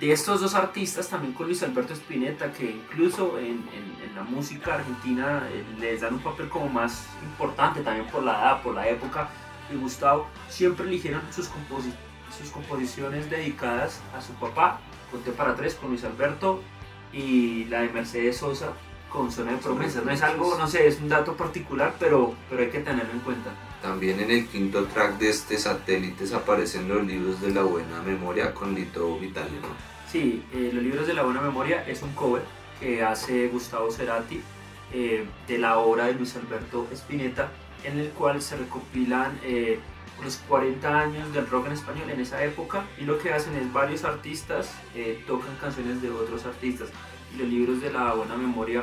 de 0.00 0.12
estos 0.12 0.40
dos 0.40 0.54
artistas, 0.54 1.08
también 1.08 1.32
con 1.32 1.46
Luis 1.46 1.62
Alberto 1.62 1.94
Spinetta, 1.94 2.52
que 2.52 2.70
incluso 2.70 3.38
en, 3.38 3.64
en, 3.72 3.96
la 4.14 4.22
música 4.22 4.76
argentina 4.76 5.46
eh, 5.52 5.62
les 5.78 6.00
dan 6.00 6.14
un 6.14 6.20
papel 6.20 6.48
como 6.48 6.70
más 6.70 7.06
importante, 7.22 7.82
también 7.82 8.06
por 8.06 8.22
la 8.22 8.32
edad, 8.32 8.62
por 8.62 8.74
la 8.74 8.88
época, 8.88 9.28
y 9.70 9.76
Gustavo 9.76 10.26
siempre 10.48 10.86
eligieron 10.86 11.20
sus, 11.30 11.50
sus 12.38 12.50
composiciones 12.50 13.28
dedicadas 13.28 14.00
a 14.16 14.22
su 14.22 14.32
papá, 14.34 14.80
Conté 15.10 15.30
para 15.32 15.54
tres 15.54 15.74
con 15.74 15.90
Luis 15.90 16.02
Alberto, 16.04 16.62
y 17.12 17.64
la 17.66 17.80
de 17.80 17.88
Mercedes 17.90 18.38
Sosa 18.38 18.72
con 19.08 19.30
Zona 19.30 19.52
de 19.52 19.58
Promesas. 19.58 20.04
No 20.04 20.10
es 20.10 20.22
algo, 20.22 20.56
no 20.58 20.66
sé, 20.66 20.86
es 20.86 21.00
un 21.00 21.08
dato 21.08 21.34
particular, 21.34 21.94
pero, 21.98 22.34
pero 22.50 22.62
hay 22.62 22.70
que 22.70 22.80
tenerlo 22.80 23.12
en 23.12 23.20
cuenta. 23.20 23.50
También 23.86 24.18
en 24.18 24.32
el 24.32 24.48
quinto 24.48 24.84
track 24.86 25.16
de 25.16 25.28
este 25.28 25.56
satélites 25.58 26.32
aparecen 26.32 26.88
los 26.88 27.06
libros 27.06 27.40
de 27.40 27.52
la 27.52 27.62
buena 27.62 28.02
memoria 28.02 28.52
con 28.52 28.74
Lito 28.74 29.16
Vitale, 29.16 29.60
¿no? 29.62 29.68
Sí, 30.10 30.42
eh, 30.52 30.70
los 30.72 30.82
libros 30.82 31.06
de 31.06 31.14
la 31.14 31.22
buena 31.22 31.40
memoria 31.40 31.84
es 31.86 32.02
un 32.02 32.12
cover 32.14 32.42
que 32.80 33.04
hace 33.04 33.46
Gustavo 33.46 33.92
Cerati 33.92 34.40
eh, 34.92 35.24
de 35.46 35.58
la 35.58 35.78
obra 35.78 36.06
de 36.06 36.14
Luis 36.14 36.34
Alberto 36.34 36.88
Spinetta, 36.90 37.52
en 37.84 38.00
el 38.00 38.08
cual 38.08 38.42
se 38.42 38.56
recopilan 38.56 39.38
eh, 39.44 39.78
los 40.20 40.38
40 40.48 41.00
años 41.00 41.32
del 41.32 41.46
rock 41.46 41.66
en 41.66 41.72
español 41.74 42.10
en 42.10 42.18
esa 42.18 42.42
época 42.42 42.84
y 42.98 43.04
lo 43.04 43.20
que 43.20 43.32
hacen 43.32 43.54
es 43.54 43.72
varios 43.72 44.02
artistas 44.02 44.74
tocan 45.28 45.54
canciones 45.60 46.02
de 46.02 46.10
otros 46.10 46.44
artistas 46.44 46.88
los 47.38 47.46
libros 47.46 47.82
de 47.82 47.92
la 47.92 48.14
buena 48.14 48.34
memoria 48.34 48.82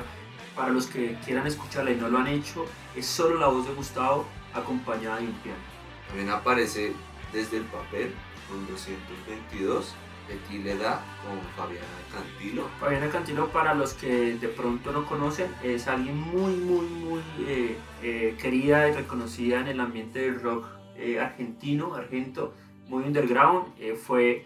para 0.56 0.70
los 0.70 0.86
que 0.86 1.18
quieran 1.26 1.48
escucharla 1.48 1.92
y 1.92 1.96
no 1.96 2.08
lo 2.08 2.20
han 2.20 2.28
hecho 2.28 2.68
es 2.96 3.08
solo 3.08 3.40
la 3.40 3.48
voz 3.48 3.68
de 3.68 3.74
Gustavo 3.74 4.28
acompañada 4.54 5.18
de 5.18 5.28
un 5.28 5.34
piano. 5.34 5.60
También 6.08 6.30
aparece 6.30 6.94
desde 7.32 7.58
el 7.58 7.64
papel 7.64 8.14
con 8.48 8.66
222 8.68 9.96
de 10.28 10.76
da 10.76 11.02
con 11.24 11.40
Fabiana 11.56 11.86
Cantilo. 12.12 12.68
Fabiana 12.80 13.10
Cantilo, 13.10 13.48
para 13.50 13.74
los 13.74 13.94
que 13.94 14.36
de 14.36 14.48
pronto 14.48 14.92
no 14.92 15.06
conocen, 15.06 15.52
es 15.64 15.88
alguien 15.88 16.18
muy, 16.18 16.54
muy, 16.56 16.86
muy 16.86 17.22
eh, 17.46 17.78
eh, 18.02 18.36
querida 18.42 18.90
y 18.90 18.94
reconocida 18.94 19.60
en 19.60 19.68
el 19.68 19.80
ambiente 19.80 20.20
del 20.20 20.42
rock 20.42 20.68
eh, 20.96 21.20
argentino, 21.20 21.94
argento, 21.96 22.54
muy 22.88 23.04
underground. 23.04 23.74
fue 23.96 24.46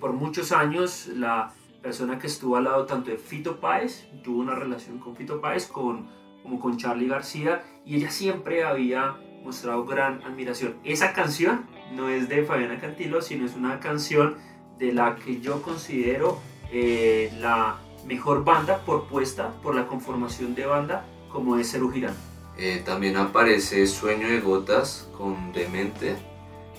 por 0.00 0.12
muchos 0.12 0.52
años 0.52 1.06
la 1.06 1.52
persona 1.82 2.18
que 2.18 2.26
estuvo 2.26 2.56
al 2.56 2.64
lado 2.64 2.84
tanto 2.84 3.10
de 3.10 3.16
Fito 3.16 3.58
Páez, 3.58 4.06
tuvo 4.22 4.40
una 4.40 4.54
relación 4.54 4.98
con 4.98 5.16
Fito 5.16 5.40
Páez, 5.40 5.66
con, 5.66 6.08
como 6.42 6.60
con 6.60 6.76
Charlie 6.76 7.08
García, 7.08 7.62
y 7.86 7.96
ella 7.96 8.10
siempre 8.10 8.64
había 8.64 9.16
mostrado 9.42 9.84
gran 9.84 10.22
admiración. 10.22 10.76
Esa 10.84 11.12
canción 11.12 11.66
no 11.94 12.08
es 12.08 12.28
de 12.28 12.44
Fabiana 12.44 12.80
Cantilo, 12.80 13.22
sino 13.22 13.46
es 13.46 13.54
una 13.54 13.80
canción 13.80 14.36
de 14.78 14.92
la 14.92 15.16
que 15.16 15.40
yo 15.40 15.62
considero 15.62 16.40
eh, 16.72 17.32
la 17.40 17.78
mejor 18.06 18.44
banda 18.44 18.84
propuesta 18.84 19.52
por 19.62 19.74
la 19.74 19.86
conformación 19.86 20.54
de 20.54 20.66
banda 20.66 21.04
como 21.30 21.56
es 21.56 21.70
Cerú 21.70 21.90
Girán. 21.90 22.14
Eh, 22.58 22.82
también 22.84 23.16
aparece 23.16 23.86
Sueño 23.86 24.28
de 24.28 24.40
Gotas 24.40 25.08
con 25.16 25.52
Demente, 25.52 26.16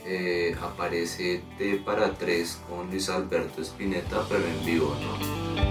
eh, 0.05 0.55
aparece 0.62 1.41
T 1.58 1.77
para 1.77 2.13
3 2.13 2.62
con 2.70 2.89
Luis 2.89 3.10
Alberto 3.10 3.62
Spinetta, 3.62 4.24
pero 4.29 4.43
en 4.46 4.65
vivo, 4.65 4.96
¿no? 5.01 5.62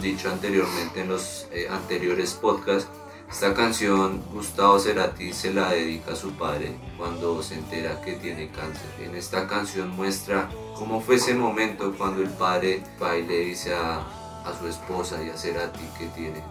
Dicho 0.00 0.30
anteriormente 0.30 1.00
en 1.00 1.08
los 1.08 1.46
eh, 1.52 1.68
anteriores 1.70 2.34
podcasts, 2.34 2.90
esta 3.30 3.54
canción 3.54 4.22
Gustavo 4.32 4.78
Cerati 4.78 5.32
se 5.32 5.52
la 5.52 5.70
dedica 5.70 6.12
a 6.12 6.16
su 6.16 6.32
padre 6.32 6.76
cuando 6.96 7.42
se 7.42 7.56
entera 7.56 8.00
que 8.00 8.12
tiene 8.12 8.50
cáncer. 8.50 8.86
En 9.00 9.16
esta 9.16 9.48
canción 9.48 9.90
muestra 9.90 10.48
cómo 10.76 11.00
fue 11.00 11.16
ese 11.16 11.34
momento 11.34 11.92
cuando 11.98 12.22
el 12.22 12.30
padre 12.30 12.82
va 13.02 13.16
y 13.16 13.26
le 13.26 13.40
dice 13.40 13.74
a, 13.74 13.98
a 14.44 14.58
su 14.58 14.68
esposa 14.68 15.22
y 15.22 15.30
a 15.30 15.36
Cerati 15.36 15.84
que 15.98 16.06
tiene, 16.08 16.42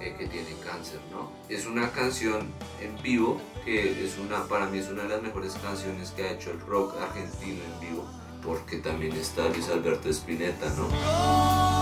eh, 0.00 0.14
que 0.18 0.26
tiene 0.26 0.54
cáncer. 0.64 1.00
¿no? 1.10 1.30
Es 1.48 1.66
una 1.66 1.90
canción 1.90 2.48
en 2.80 3.00
vivo 3.02 3.40
que 3.64 4.04
es 4.04 4.16
una, 4.18 4.44
para 4.44 4.66
mí 4.66 4.78
es 4.78 4.88
una 4.88 5.02
de 5.02 5.10
las 5.10 5.22
mejores 5.22 5.54
canciones 5.62 6.12
que 6.12 6.24
ha 6.24 6.32
hecho 6.32 6.50
el 6.50 6.60
rock 6.60 6.94
argentino 6.98 7.62
en 7.62 7.80
vivo 7.80 8.06
porque 8.42 8.78
también 8.78 9.12
está 9.12 9.48
Luis 9.48 9.68
Alberto 9.68 10.08
Spinetta, 10.08 10.66
¿no? 10.70 11.79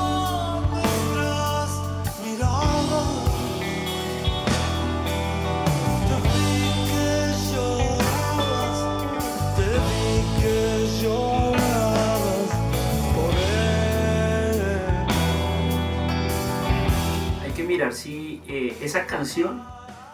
Mirar 17.68 17.92
si 17.92 18.40
eh, 18.48 18.76
esa 18.80 19.06
canción 19.06 19.62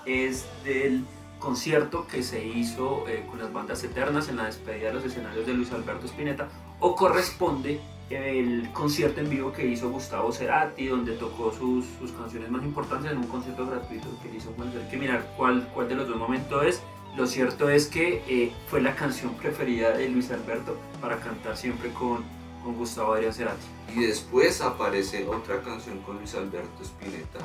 es 0.04 0.44
del 0.64 1.04
concierto 1.44 2.06
que 2.06 2.22
se 2.22 2.42
hizo 2.42 3.06
eh, 3.06 3.26
con 3.28 3.38
las 3.38 3.52
bandas 3.52 3.84
eternas 3.84 4.30
en 4.30 4.36
la 4.36 4.46
despedida 4.46 4.88
de 4.88 4.94
los 4.94 5.04
escenarios 5.04 5.46
de 5.46 5.52
Luis 5.52 5.70
Alberto 5.72 6.06
Spinetta 6.06 6.48
o 6.80 6.96
corresponde 6.96 7.80
el 8.08 8.70
concierto 8.72 9.20
en 9.20 9.28
vivo 9.28 9.52
que 9.52 9.66
hizo 9.66 9.90
Gustavo 9.90 10.32
Cerati 10.32 10.86
donde 10.86 11.12
tocó 11.16 11.52
sus, 11.52 11.84
sus 11.98 12.12
canciones 12.12 12.50
más 12.50 12.64
importantes 12.64 13.12
en 13.12 13.18
un 13.18 13.26
concierto 13.26 13.66
gratuito 13.66 14.08
que 14.22 14.34
hizo 14.34 14.54
hay 14.58 14.90
que 14.90 14.96
mirar 14.96 15.34
cuál, 15.36 15.68
cuál 15.74 15.88
de 15.88 15.96
los 15.96 16.08
dos 16.08 16.16
momentos 16.16 16.64
es. 16.64 16.82
Lo 17.14 17.26
cierto 17.26 17.68
es 17.68 17.86
que 17.88 18.22
eh, 18.26 18.52
fue 18.68 18.80
la 18.80 18.96
canción 18.96 19.34
preferida 19.34 19.90
de 19.90 20.08
Luis 20.08 20.30
Alberto 20.30 20.78
para 21.00 21.20
cantar 21.20 21.56
siempre 21.58 21.90
con, 21.92 22.24
con 22.64 22.74
Gustavo 22.76 23.12
Adrián 23.12 23.34
Cerati. 23.34 23.66
Y 23.94 24.00
después 24.00 24.62
aparece 24.62 25.28
otra 25.28 25.60
canción 25.60 26.00
con 26.00 26.16
Luis 26.16 26.34
Alberto 26.34 26.82
Spinetta, 26.82 27.38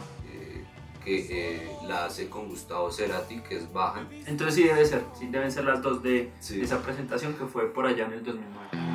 que 1.04 1.28
eh, 1.30 1.72
la 1.88 2.06
hace 2.06 2.30
con 2.30 2.48
Gustavo 2.50 2.92
Cerati, 2.92 3.40
que 3.40 3.58
es 3.58 3.72
Bajan. 3.72 4.08
Entonces 4.26 4.56
sí 4.56 4.64
debe 4.64 4.86
ser, 4.86 5.04
sí 5.18 5.28
deben 5.28 5.52
ser 5.52 5.66
las 5.66 5.82
dos 5.82 6.04
de, 6.04 6.32
de 6.50 6.62
esa 6.62 6.82
presentación 6.82 7.34
que 7.34 7.46
fue 7.46 7.74
por 7.74 7.86
allá 7.86 8.06
en 8.06 8.14
el 8.14 8.24
2009. 8.24 8.89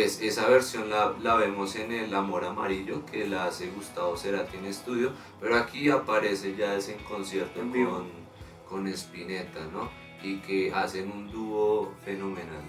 Pues, 0.00 0.22
esa 0.22 0.48
versión 0.48 0.88
la, 0.88 1.12
la, 1.22 1.34
vemos 1.34 1.76
en 1.76 1.92
El 1.92 2.14
Amor 2.14 2.46
Amarillo, 2.46 3.04
que 3.04 3.28
la 3.28 3.44
hace 3.44 3.66
Gustavo 3.66 4.16
Cerati 4.16 4.56
en 4.56 4.64
estudio, 4.64 5.12
pero 5.38 5.56
aquí 5.56 5.90
aparece 5.90 6.56
ya 6.56 6.74
ese 6.74 6.96
concierto 7.06 7.60
con, 7.60 8.08
con 8.66 8.88
Spinetta, 8.88 9.60
¿no? 9.70 9.90
Y 10.22 10.38
que 10.38 10.72
hacen 10.72 11.12
un 11.12 11.30
dúo 11.30 11.92
fenomenal. 12.02 12.64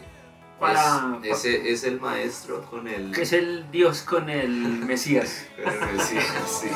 Para, 0.60 1.20
es, 1.24 1.46
ese, 1.46 1.72
es 1.72 1.86
el 1.86 2.02
maestro 2.02 2.66
con 2.70 2.86
el... 2.90 3.14
Que 3.14 3.22
es 3.22 3.32
el 3.32 3.72
Dios 3.72 4.02
con 4.02 4.30
el 4.30 4.50
Mesías. 4.50 5.48
con 5.64 5.72
el 5.74 5.96
Mesías, 5.96 6.62
sí. 6.62 6.68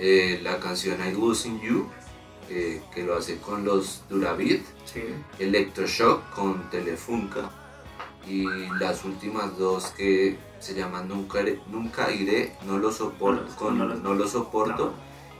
Eh, 0.00 0.40
la 0.42 0.58
canción 0.58 0.96
I 1.06 1.12
Losing 1.12 1.60
You, 1.60 1.86
eh, 2.48 2.82
que 2.92 3.04
lo 3.04 3.14
hace 3.16 3.38
con 3.38 3.64
los 3.64 4.02
Duravid, 4.08 4.60
Sí. 4.84 5.02
Electroshock 5.38 6.30
con 6.30 6.68
Telefunka 6.70 7.50
y 8.26 8.44
las 8.80 9.04
últimas 9.04 9.56
dos 9.56 9.86
que 9.96 10.36
se 10.58 10.74
llaman 10.74 11.06
Nunca, 11.08 11.40
Iré- 11.42 11.60
Nunca 11.70 12.10
Iré, 12.12 12.54
No 12.66 12.78
Lo 12.78 12.90
Soporto, 12.92 13.44
No 13.48 13.56
con 13.56 13.78
no 13.78 13.86
lo- 13.86 13.94
No 13.96 14.14
Lo 14.14 14.26
Soporto 14.26 14.92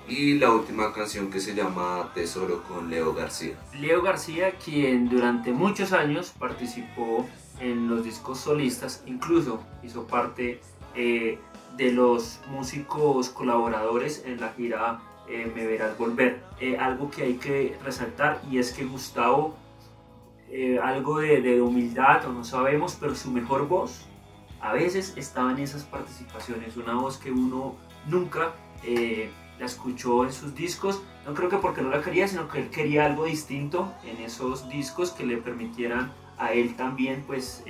y 0.09 0.35
la 0.39 0.51
última 0.53 0.93
canción 0.93 1.31
que 1.31 1.41
se 1.41 1.55
llama 1.55 2.11
Tesoro 2.15 2.63
con 2.65 2.91
Leo 2.91 3.13
García. 3.15 3.55
Leo 3.75 4.03
García, 4.03 4.53
quien 4.57 5.09
durante 5.09 5.53
muchos 5.53 5.93
años 5.93 6.33
participó 6.39 7.29
en 7.61 7.89
los 7.89 8.03
discos 8.05 8.41
solistas, 8.41 9.03
incluso 9.07 9.63
hizo 9.83 10.07
parte 10.07 10.61
eh, 10.95 11.39
de 11.77 11.93
los 11.93 12.41
músicos 12.51 13.31
colaboradores 13.31 14.23
en 14.27 14.41
la 14.41 14.51
gira 14.53 15.01
eh, 15.29 15.51
Me 15.55 15.67
Verás 15.67 15.97
Volver. 15.97 16.43
Eh, 16.61 16.77
algo 16.77 17.11
que 17.11 17.23
hay 17.23 17.35
que 17.35 17.79
resaltar 17.85 18.43
y 18.51 18.59
es 18.59 18.73
que 18.73 18.85
Gustavo, 18.85 19.55
eh, 20.51 20.79
algo 20.83 21.21
de, 21.21 21.63
humildad 21.63 22.27
o 22.27 22.33
no 22.33 22.45
sabemos, 22.45 22.97
pero 23.01 23.15
su 23.15 23.31
mejor 23.31 23.69
voz 23.69 24.07
a 24.61 24.73
veces 24.73 25.15
estaba 25.17 25.53
en 25.53 25.61
esas 25.61 25.85
participaciones, 25.85 26.77
una 26.77 26.95
voz 26.95 27.17
que 27.17 27.31
uno 27.31 27.77
nunca 28.07 28.53
la 29.59 29.67
escuchó 29.67 30.25
en 30.25 30.33
sus 30.33 30.55
discos, 30.55 31.03
no 31.25 31.33
creo 31.33 31.49
que 31.49 31.57
porque 31.57 31.81
no 31.81 31.89
la 31.89 32.03
quería, 32.03 32.29
sino 32.29 32.49
que 32.49 32.59
él 32.59 32.71
quería 32.71 33.07
algo 33.07 33.25
distinto 33.25 33.93
en 34.05 34.23
esos 34.23 34.69
discos 34.69 35.13
que 35.13 35.25
le 35.25 35.39
permitieran 35.39 36.13
a 36.37 36.53
él 36.53 36.77
también 36.77 37.25
pues 37.27 37.63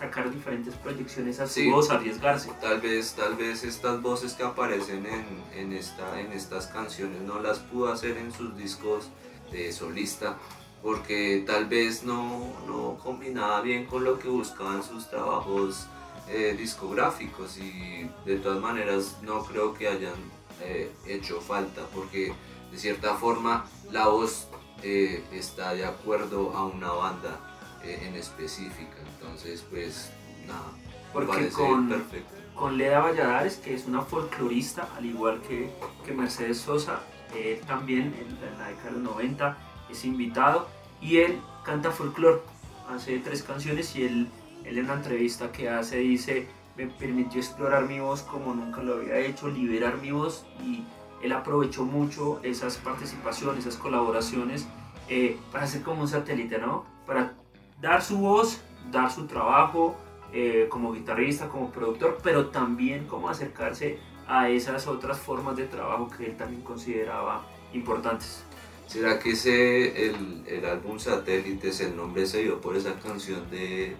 sacar 0.00 0.30
diferentes 0.32 0.74
proyecciones 0.76 1.38
a 1.40 1.46
su 1.46 1.52
Sí. 1.54 1.70
voz, 1.70 1.90
arriesgarse. 1.90 2.50
Tal 2.60 2.80
vez, 2.80 3.12
tal 3.14 3.36
vez 3.36 3.62
estas 3.64 4.00
voces 4.00 4.32
que 4.32 4.42
aparecen 4.42 5.04
en, 5.06 5.26
en, 5.54 5.72
esta, 5.72 6.18
en 6.18 6.32
estas 6.32 6.66
canciones 6.68 7.20
no 7.20 7.38
las 7.40 7.58
pudo 7.58 7.92
hacer 7.92 8.16
en 8.16 8.32
sus 8.32 8.56
discos 8.56 9.10
de 9.52 9.72
solista 9.72 10.38
porque 10.82 11.44
tal 11.46 11.66
vez 11.66 12.04
no, 12.04 12.54
no 12.66 12.96
combinaba 13.02 13.60
bien 13.60 13.84
con 13.84 14.02
lo 14.04 14.18
que 14.18 14.28
buscaban 14.28 14.82
sus 14.82 15.10
trabajos 15.10 15.86
eh, 16.28 16.54
discográficos 16.56 17.58
y 17.58 18.08
de 18.24 18.36
todas 18.36 18.60
maneras 18.60 19.18
no 19.22 19.44
creo 19.44 19.74
que 19.74 19.88
hayan 19.88 20.14
eh, 20.62 20.90
hecho 21.06 21.40
falta 21.42 21.82
porque 21.94 22.32
de 22.72 22.78
cierta 22.78 23.14
forma 23.16 23.66
la 23.90 24.06
voz 24.08 24.46
eh, 24.82 25.22
está 25.32 25.74
de 25.74 25.84
acuerdo 25.84 26.56
a 26.56 26.64
una 26.64 26.92
banda 26.92 27.49
en 27.84 28.14
específica 28.16 28.96
entonces 29.14 29.64
pues 29.70 30.10
nada 30.46 30.72
Porque 31.12 31.48
con- 31.48 31.88
perfecto 31.88 32.34
con 32.54 32.76
Leda 32.76 33.00
Valladares, 33.00 33.56
que 33.56 33.72
es 33.72 33.86
una 33.86 34.02
folclorista, 34.02 34.86
al 34.94 35.06
igual 35.06 35.40
que, 35.40 35.70
que 36.04 36.12
Mercedes 36.12 36.58
Sosa, 36.58 37.00
él 37.34 37.58
también 37.66 38.14
en 38.20 38.38
la, 38.38 38.48
en 38.52 38.58
la 38.58 38.68
década 38.68 38.90
de 38.90 38.92
los 38.96 39.02
90 39.14 39.56
es 39.90 40.04
invitado 40.04 40.68
y 41.00 41.18
él 41.18 41.40
canta 41.64 41.90
folclore, 41.90 42.42
hace 42.90 43.18
tres 43.20 43.42
canciones 43.42 43.96
y 43.96 44.02
él, 44.04 44.28
él 44.64 44.76
en 44.76 44.88
la 44.88 44.92
entrevista 44.94 45.50
que 45.52 45.70
hace 45.70 45.96
dice, 45.98 46.48
me 46.76 46.86
permitió 46.86 47.40
explorar 47.40 47.86
mi 47.86 47.98
voz 47.98 48.20
como 48.22 48.54
nunca 48.54 48.82
lo 48.82 48.96
había 48.96 49.16
hecho, 49.20 49.48
liberar 49.48 49.96
mi 49.96 50.10
voz 50.10 50.44
y 50.62 50.84
él 51.22 51.32
aprovechó 51.32 51.84
mucho 51.86 52.40
esas 52.42 52.76
participaciones, 52.76 53.64
esas 53.64 53.80
colaboraciones 53.80 54.66
eh, 55.08 55.38
para 55.50 55.64
hacer 55.64 55.80
como 55.80 56.02
un 56.02 56.08
satélite, 56.08 56.58
¿no? 56.58 56.84
Para 57.06 57.36
dar 57.80 58.02
su 58.02 58.18
voz, 58.18 58.60
dar 58.90 59.10
su 59.10 59.26
trabajo, 59.26 59.96
eh, 60.32 60.66
como 60.68 60.92
guitarrista, 60.92 61.48
como 61.48 61.70
productor, 61.70 62.18
pero 62.22 62.46
también 62.48 63.06
como 63.06 63.28
acercarse 63.28 63.98
a 64.26 64.48
esas 64.48 64.86
otras 64.86 65.18
formas 65.18 65.56
de 65.56 65.64
trabajo 65.64 66.08
que 66.16 66.26
él 66.26 66.36
también 66.36 66.62
consideraba 66.62 67.44
importantes. 67.72 68.44
¿Será 68.86 69.18
que 69.18 69.30
ese, 69.30 70.06
el, 70.08 70.44
el 70.46 70.64
álbum 70.64 70.98
Satélites, 70.98 71.80
el 71.80 71.96
nombre 71.96 72.26
se 72.26 72.42
dio 72.42 72.60
por 72.60 72.76
esa 72.76 72.94
canción 72.94 73.48
de 73.50 73.96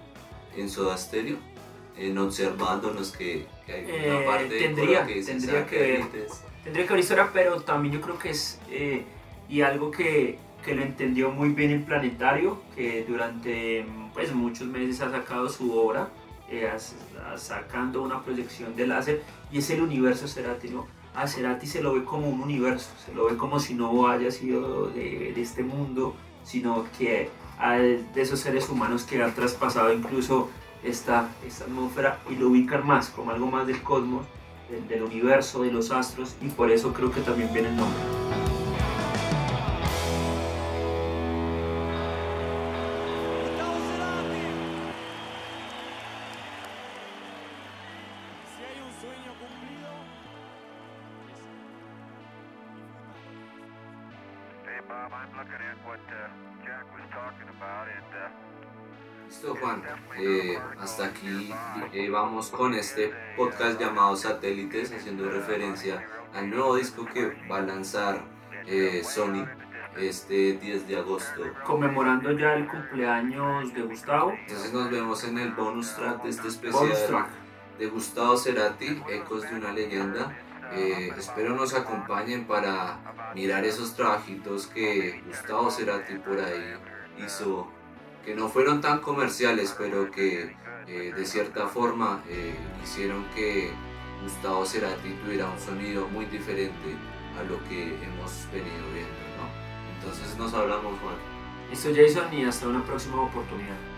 en 0.56 0.68
Soda 0.68 0.96
Stereo? 0.96 1.36
En 1.96 2.16
observándonos 2.18 3.12
que, 3.12 3.46
que 3.66 3.72
hay 3.72 3.84
una 3.84 4.20
Eh, 4.20 4.24
parte 4.26 4.58
tendría- 4.58 5.06
que 5.06 5.14
dice 5.14 5.32
tendría 5.32 5.66
que 5.66 5.76
ver. 5.78 6.04
Tendría 6.64 6.86
que 6.86 6.92
haber 6.92 7.00
historia, 7.04 7.30
pero 7.32 7.60
también 7.62 7.94
yo 7.94 8.00
creo 8.00 8.18
que 8.18 8.30
es, 8.30 8.60
eh, 8.70 9.04
y 9.48 9.60
algo 9.62 9.90
que, 9.90 10.38
que 10.64 10.74
lo 10.74 10.82
entendió 10.82 11.30
muy 11.30 11.50
bien 11.50 11.70
el 11.70 11.82
planetario, 11.82 12.60
que 12.74 13.04
durante 13.06 13.84
pues, 14.14 14.32
muchos 14.34 14.66
meses 14.66 15.00
ha 15.00 15.10
sacado 15.10 15.48
su 15.48 15.72
obra, 15.72 16.08
eh, 16.48 16.70
sacando 17.36 18.02
una 18.02 18.22
proyección 18.22 18.74
de 18.76 18.86
láser, 18.86 19.22
y 19.50 19.58
es 19.58 19.70
el 19.70 19.82
universo 19.82 20.28
Cerati. 20.28 20.70
A 21.14 21.26
Cerati 21.26 21.66
se 21.66 21.82
lo 21.82 21.94
ve 21.94 22.04
como 22.04 22.28
un 22.28 22.40
universo, 22.40 22.90
se 23.04 23.14
lo 23.14 23.26
ve 23.26 23.36
como 23.36 23.58
si 23.58 23.74
no 23.74 24.08
haya 24.08 24.30
sido 24.30 24.88
de, 24.88 25.40
este 25.40 25.62
mundo, 25.62 26.14
sino 26.44 26.86
que 26.98 27.30
de 28.14 28.22
esos 28.22 28.40
seres 28.40 28.68
humanos 28.68 29.04
que 29.04 29.22
han 29.22 29.34
traspasado 29.34 29.92
incluso 29.92 30.48
esta, 30.82 31.28
esta 31.46 31.64
atmósfera 31.64 32.20
y 32.30 32.36
lo 32.36 32.48
ubican 32.48 32.86
más 32.86 33.10
como 33.10 33.32
algo 33.32 33.46
más 33.46 33.66
del 33.66 33.82
cosmos, 33.82 34.24
del, 34.70 34.86
del 34.88 35.02
universo, 35.02 35.62
de 35.62 35.72
los 35.72 35.90
astros, 35.90 36.36
y 36.40 36.48
por 36.48 36.70
eso 36.70 36.92
creo 36.92 37.10
que 37.10 37.20
también 37.20 37.52
viene 37.52 37.68
el 37.68 37.76
nombre. 37.76 38.19
Bob, 54.90 55.12
I'm 55.14 55.30
looking 55.38 55.62
at 55.70 55.78
what 55.86 56.02
uh, 56.10 56.26
Jack 56.66 56.82
was 56.94 57.06
talking 57.14 57.48
about 57.56 57.86
and 57.86 58.10
uh, 58.10 58.28
Listo 59.28 59.54
Juan, 59.60 59.82
Eh, 60.18 60.58
hasta 60.80 61.04
aquí 61.04 61.52
eh, 61.92 62.10
vamos 62.10 62.50
con 62.50 62.74
este 62.74 63.12
podcast 63.36 63.80
llamado 63.80 64.16
Satélites, 64.16 64.92
haciendo 64.92 65.30
referencia 65.30 66.04
al 66.34 66.50
nuevo 66.50 66.74
disco 66.74 67.06
que 67.06 67.36
va 67.48 67.58
a 67.58 67.60
lanzar 67.60 68.22
eh, 68.66 69.02
Sony 69.04 69.46
este 69.96 70.54
10 70.54 70.88
de 70.88 70.96
agosto. 70.96 71.42
Conmemorando 71.64 72.32
ya 72.32 72.54
el 72.54 72.66
cumpleaños 72.66 73.72
de 73.72 73.82
Gustavo, 73.82 74.32
Entonces 74.32 74.72
nos 74.72 74.90
vemos 74.90 75.22
en 75.22 75.38
el 75.38 75.52
bonus 75.52 75.94
track 75.94 76.24
de 76.24 76.30
este 76.30 76.42
bonus 76.42 76.90
especial. 76.90 77.06
track. 77.08 77.28
De 77.80 77.86
Gustavo 77.86 78.36
Cerati, 78.36 79.02
Ecos 79.08 79.42
de 79.42 79.56
una 79.56 79.72
leyenda. 79.72 80.36
Eh, 80.72 81.10
espero 81.18 81.56
nos 81.56 81.74
acompañen 81.74 82.44
para 82.44 83.00
mirar 83.34 83.64
esos 83.64 83.96
trabajitos 83.96 84.66
que 84.66 85.22
Gustavo 85.26 85.70
Cerati 85.70 86.14
por 86.16 86.38
ahí 86.38 86.74
hizo, 87.24 87.68
que 88.24 88.34
no 88.34 88.48
fueron 88.50 88.82
tan 88.82 89.00
comerciales, 89.00 89.74
pero 89.76 90.10
que 90.10 90.54
eh, 90.86 91.12
de 91.16 91.24
cierta 91.24 91.66
forma 91.68 92.22
eh, 92.28 92.54
hicieron 92.84 93.24
que 93.34 93.72
Gustavo 94.22 94.66
Cerati 94.66 95.14
tuviera 95.24 95.48
un 95.50 95.58
sonido 95.58 96.06
muy 96.08 96.26
diferente 96.26 96.94
a 97.38 97.42
lo 97.44 97.64
que 97.64 97.94
hemos 98.04 98.46
venido 98.52 98.92
viendo. 98.92 99.20
¿no? 99.38 99.96
Entonces 99.96 100.36
nos 100.36 100.52
hablamos, 100.52 101.00
Juan. 101.00 101.16
Listo 101.70 101.88
Jason 101.94 102.32
y 102.34 102.44
hasta 102.44 102.68
una 102.68 102.84
próxima 102.84 103.22
oportunidad. 103.22 103.89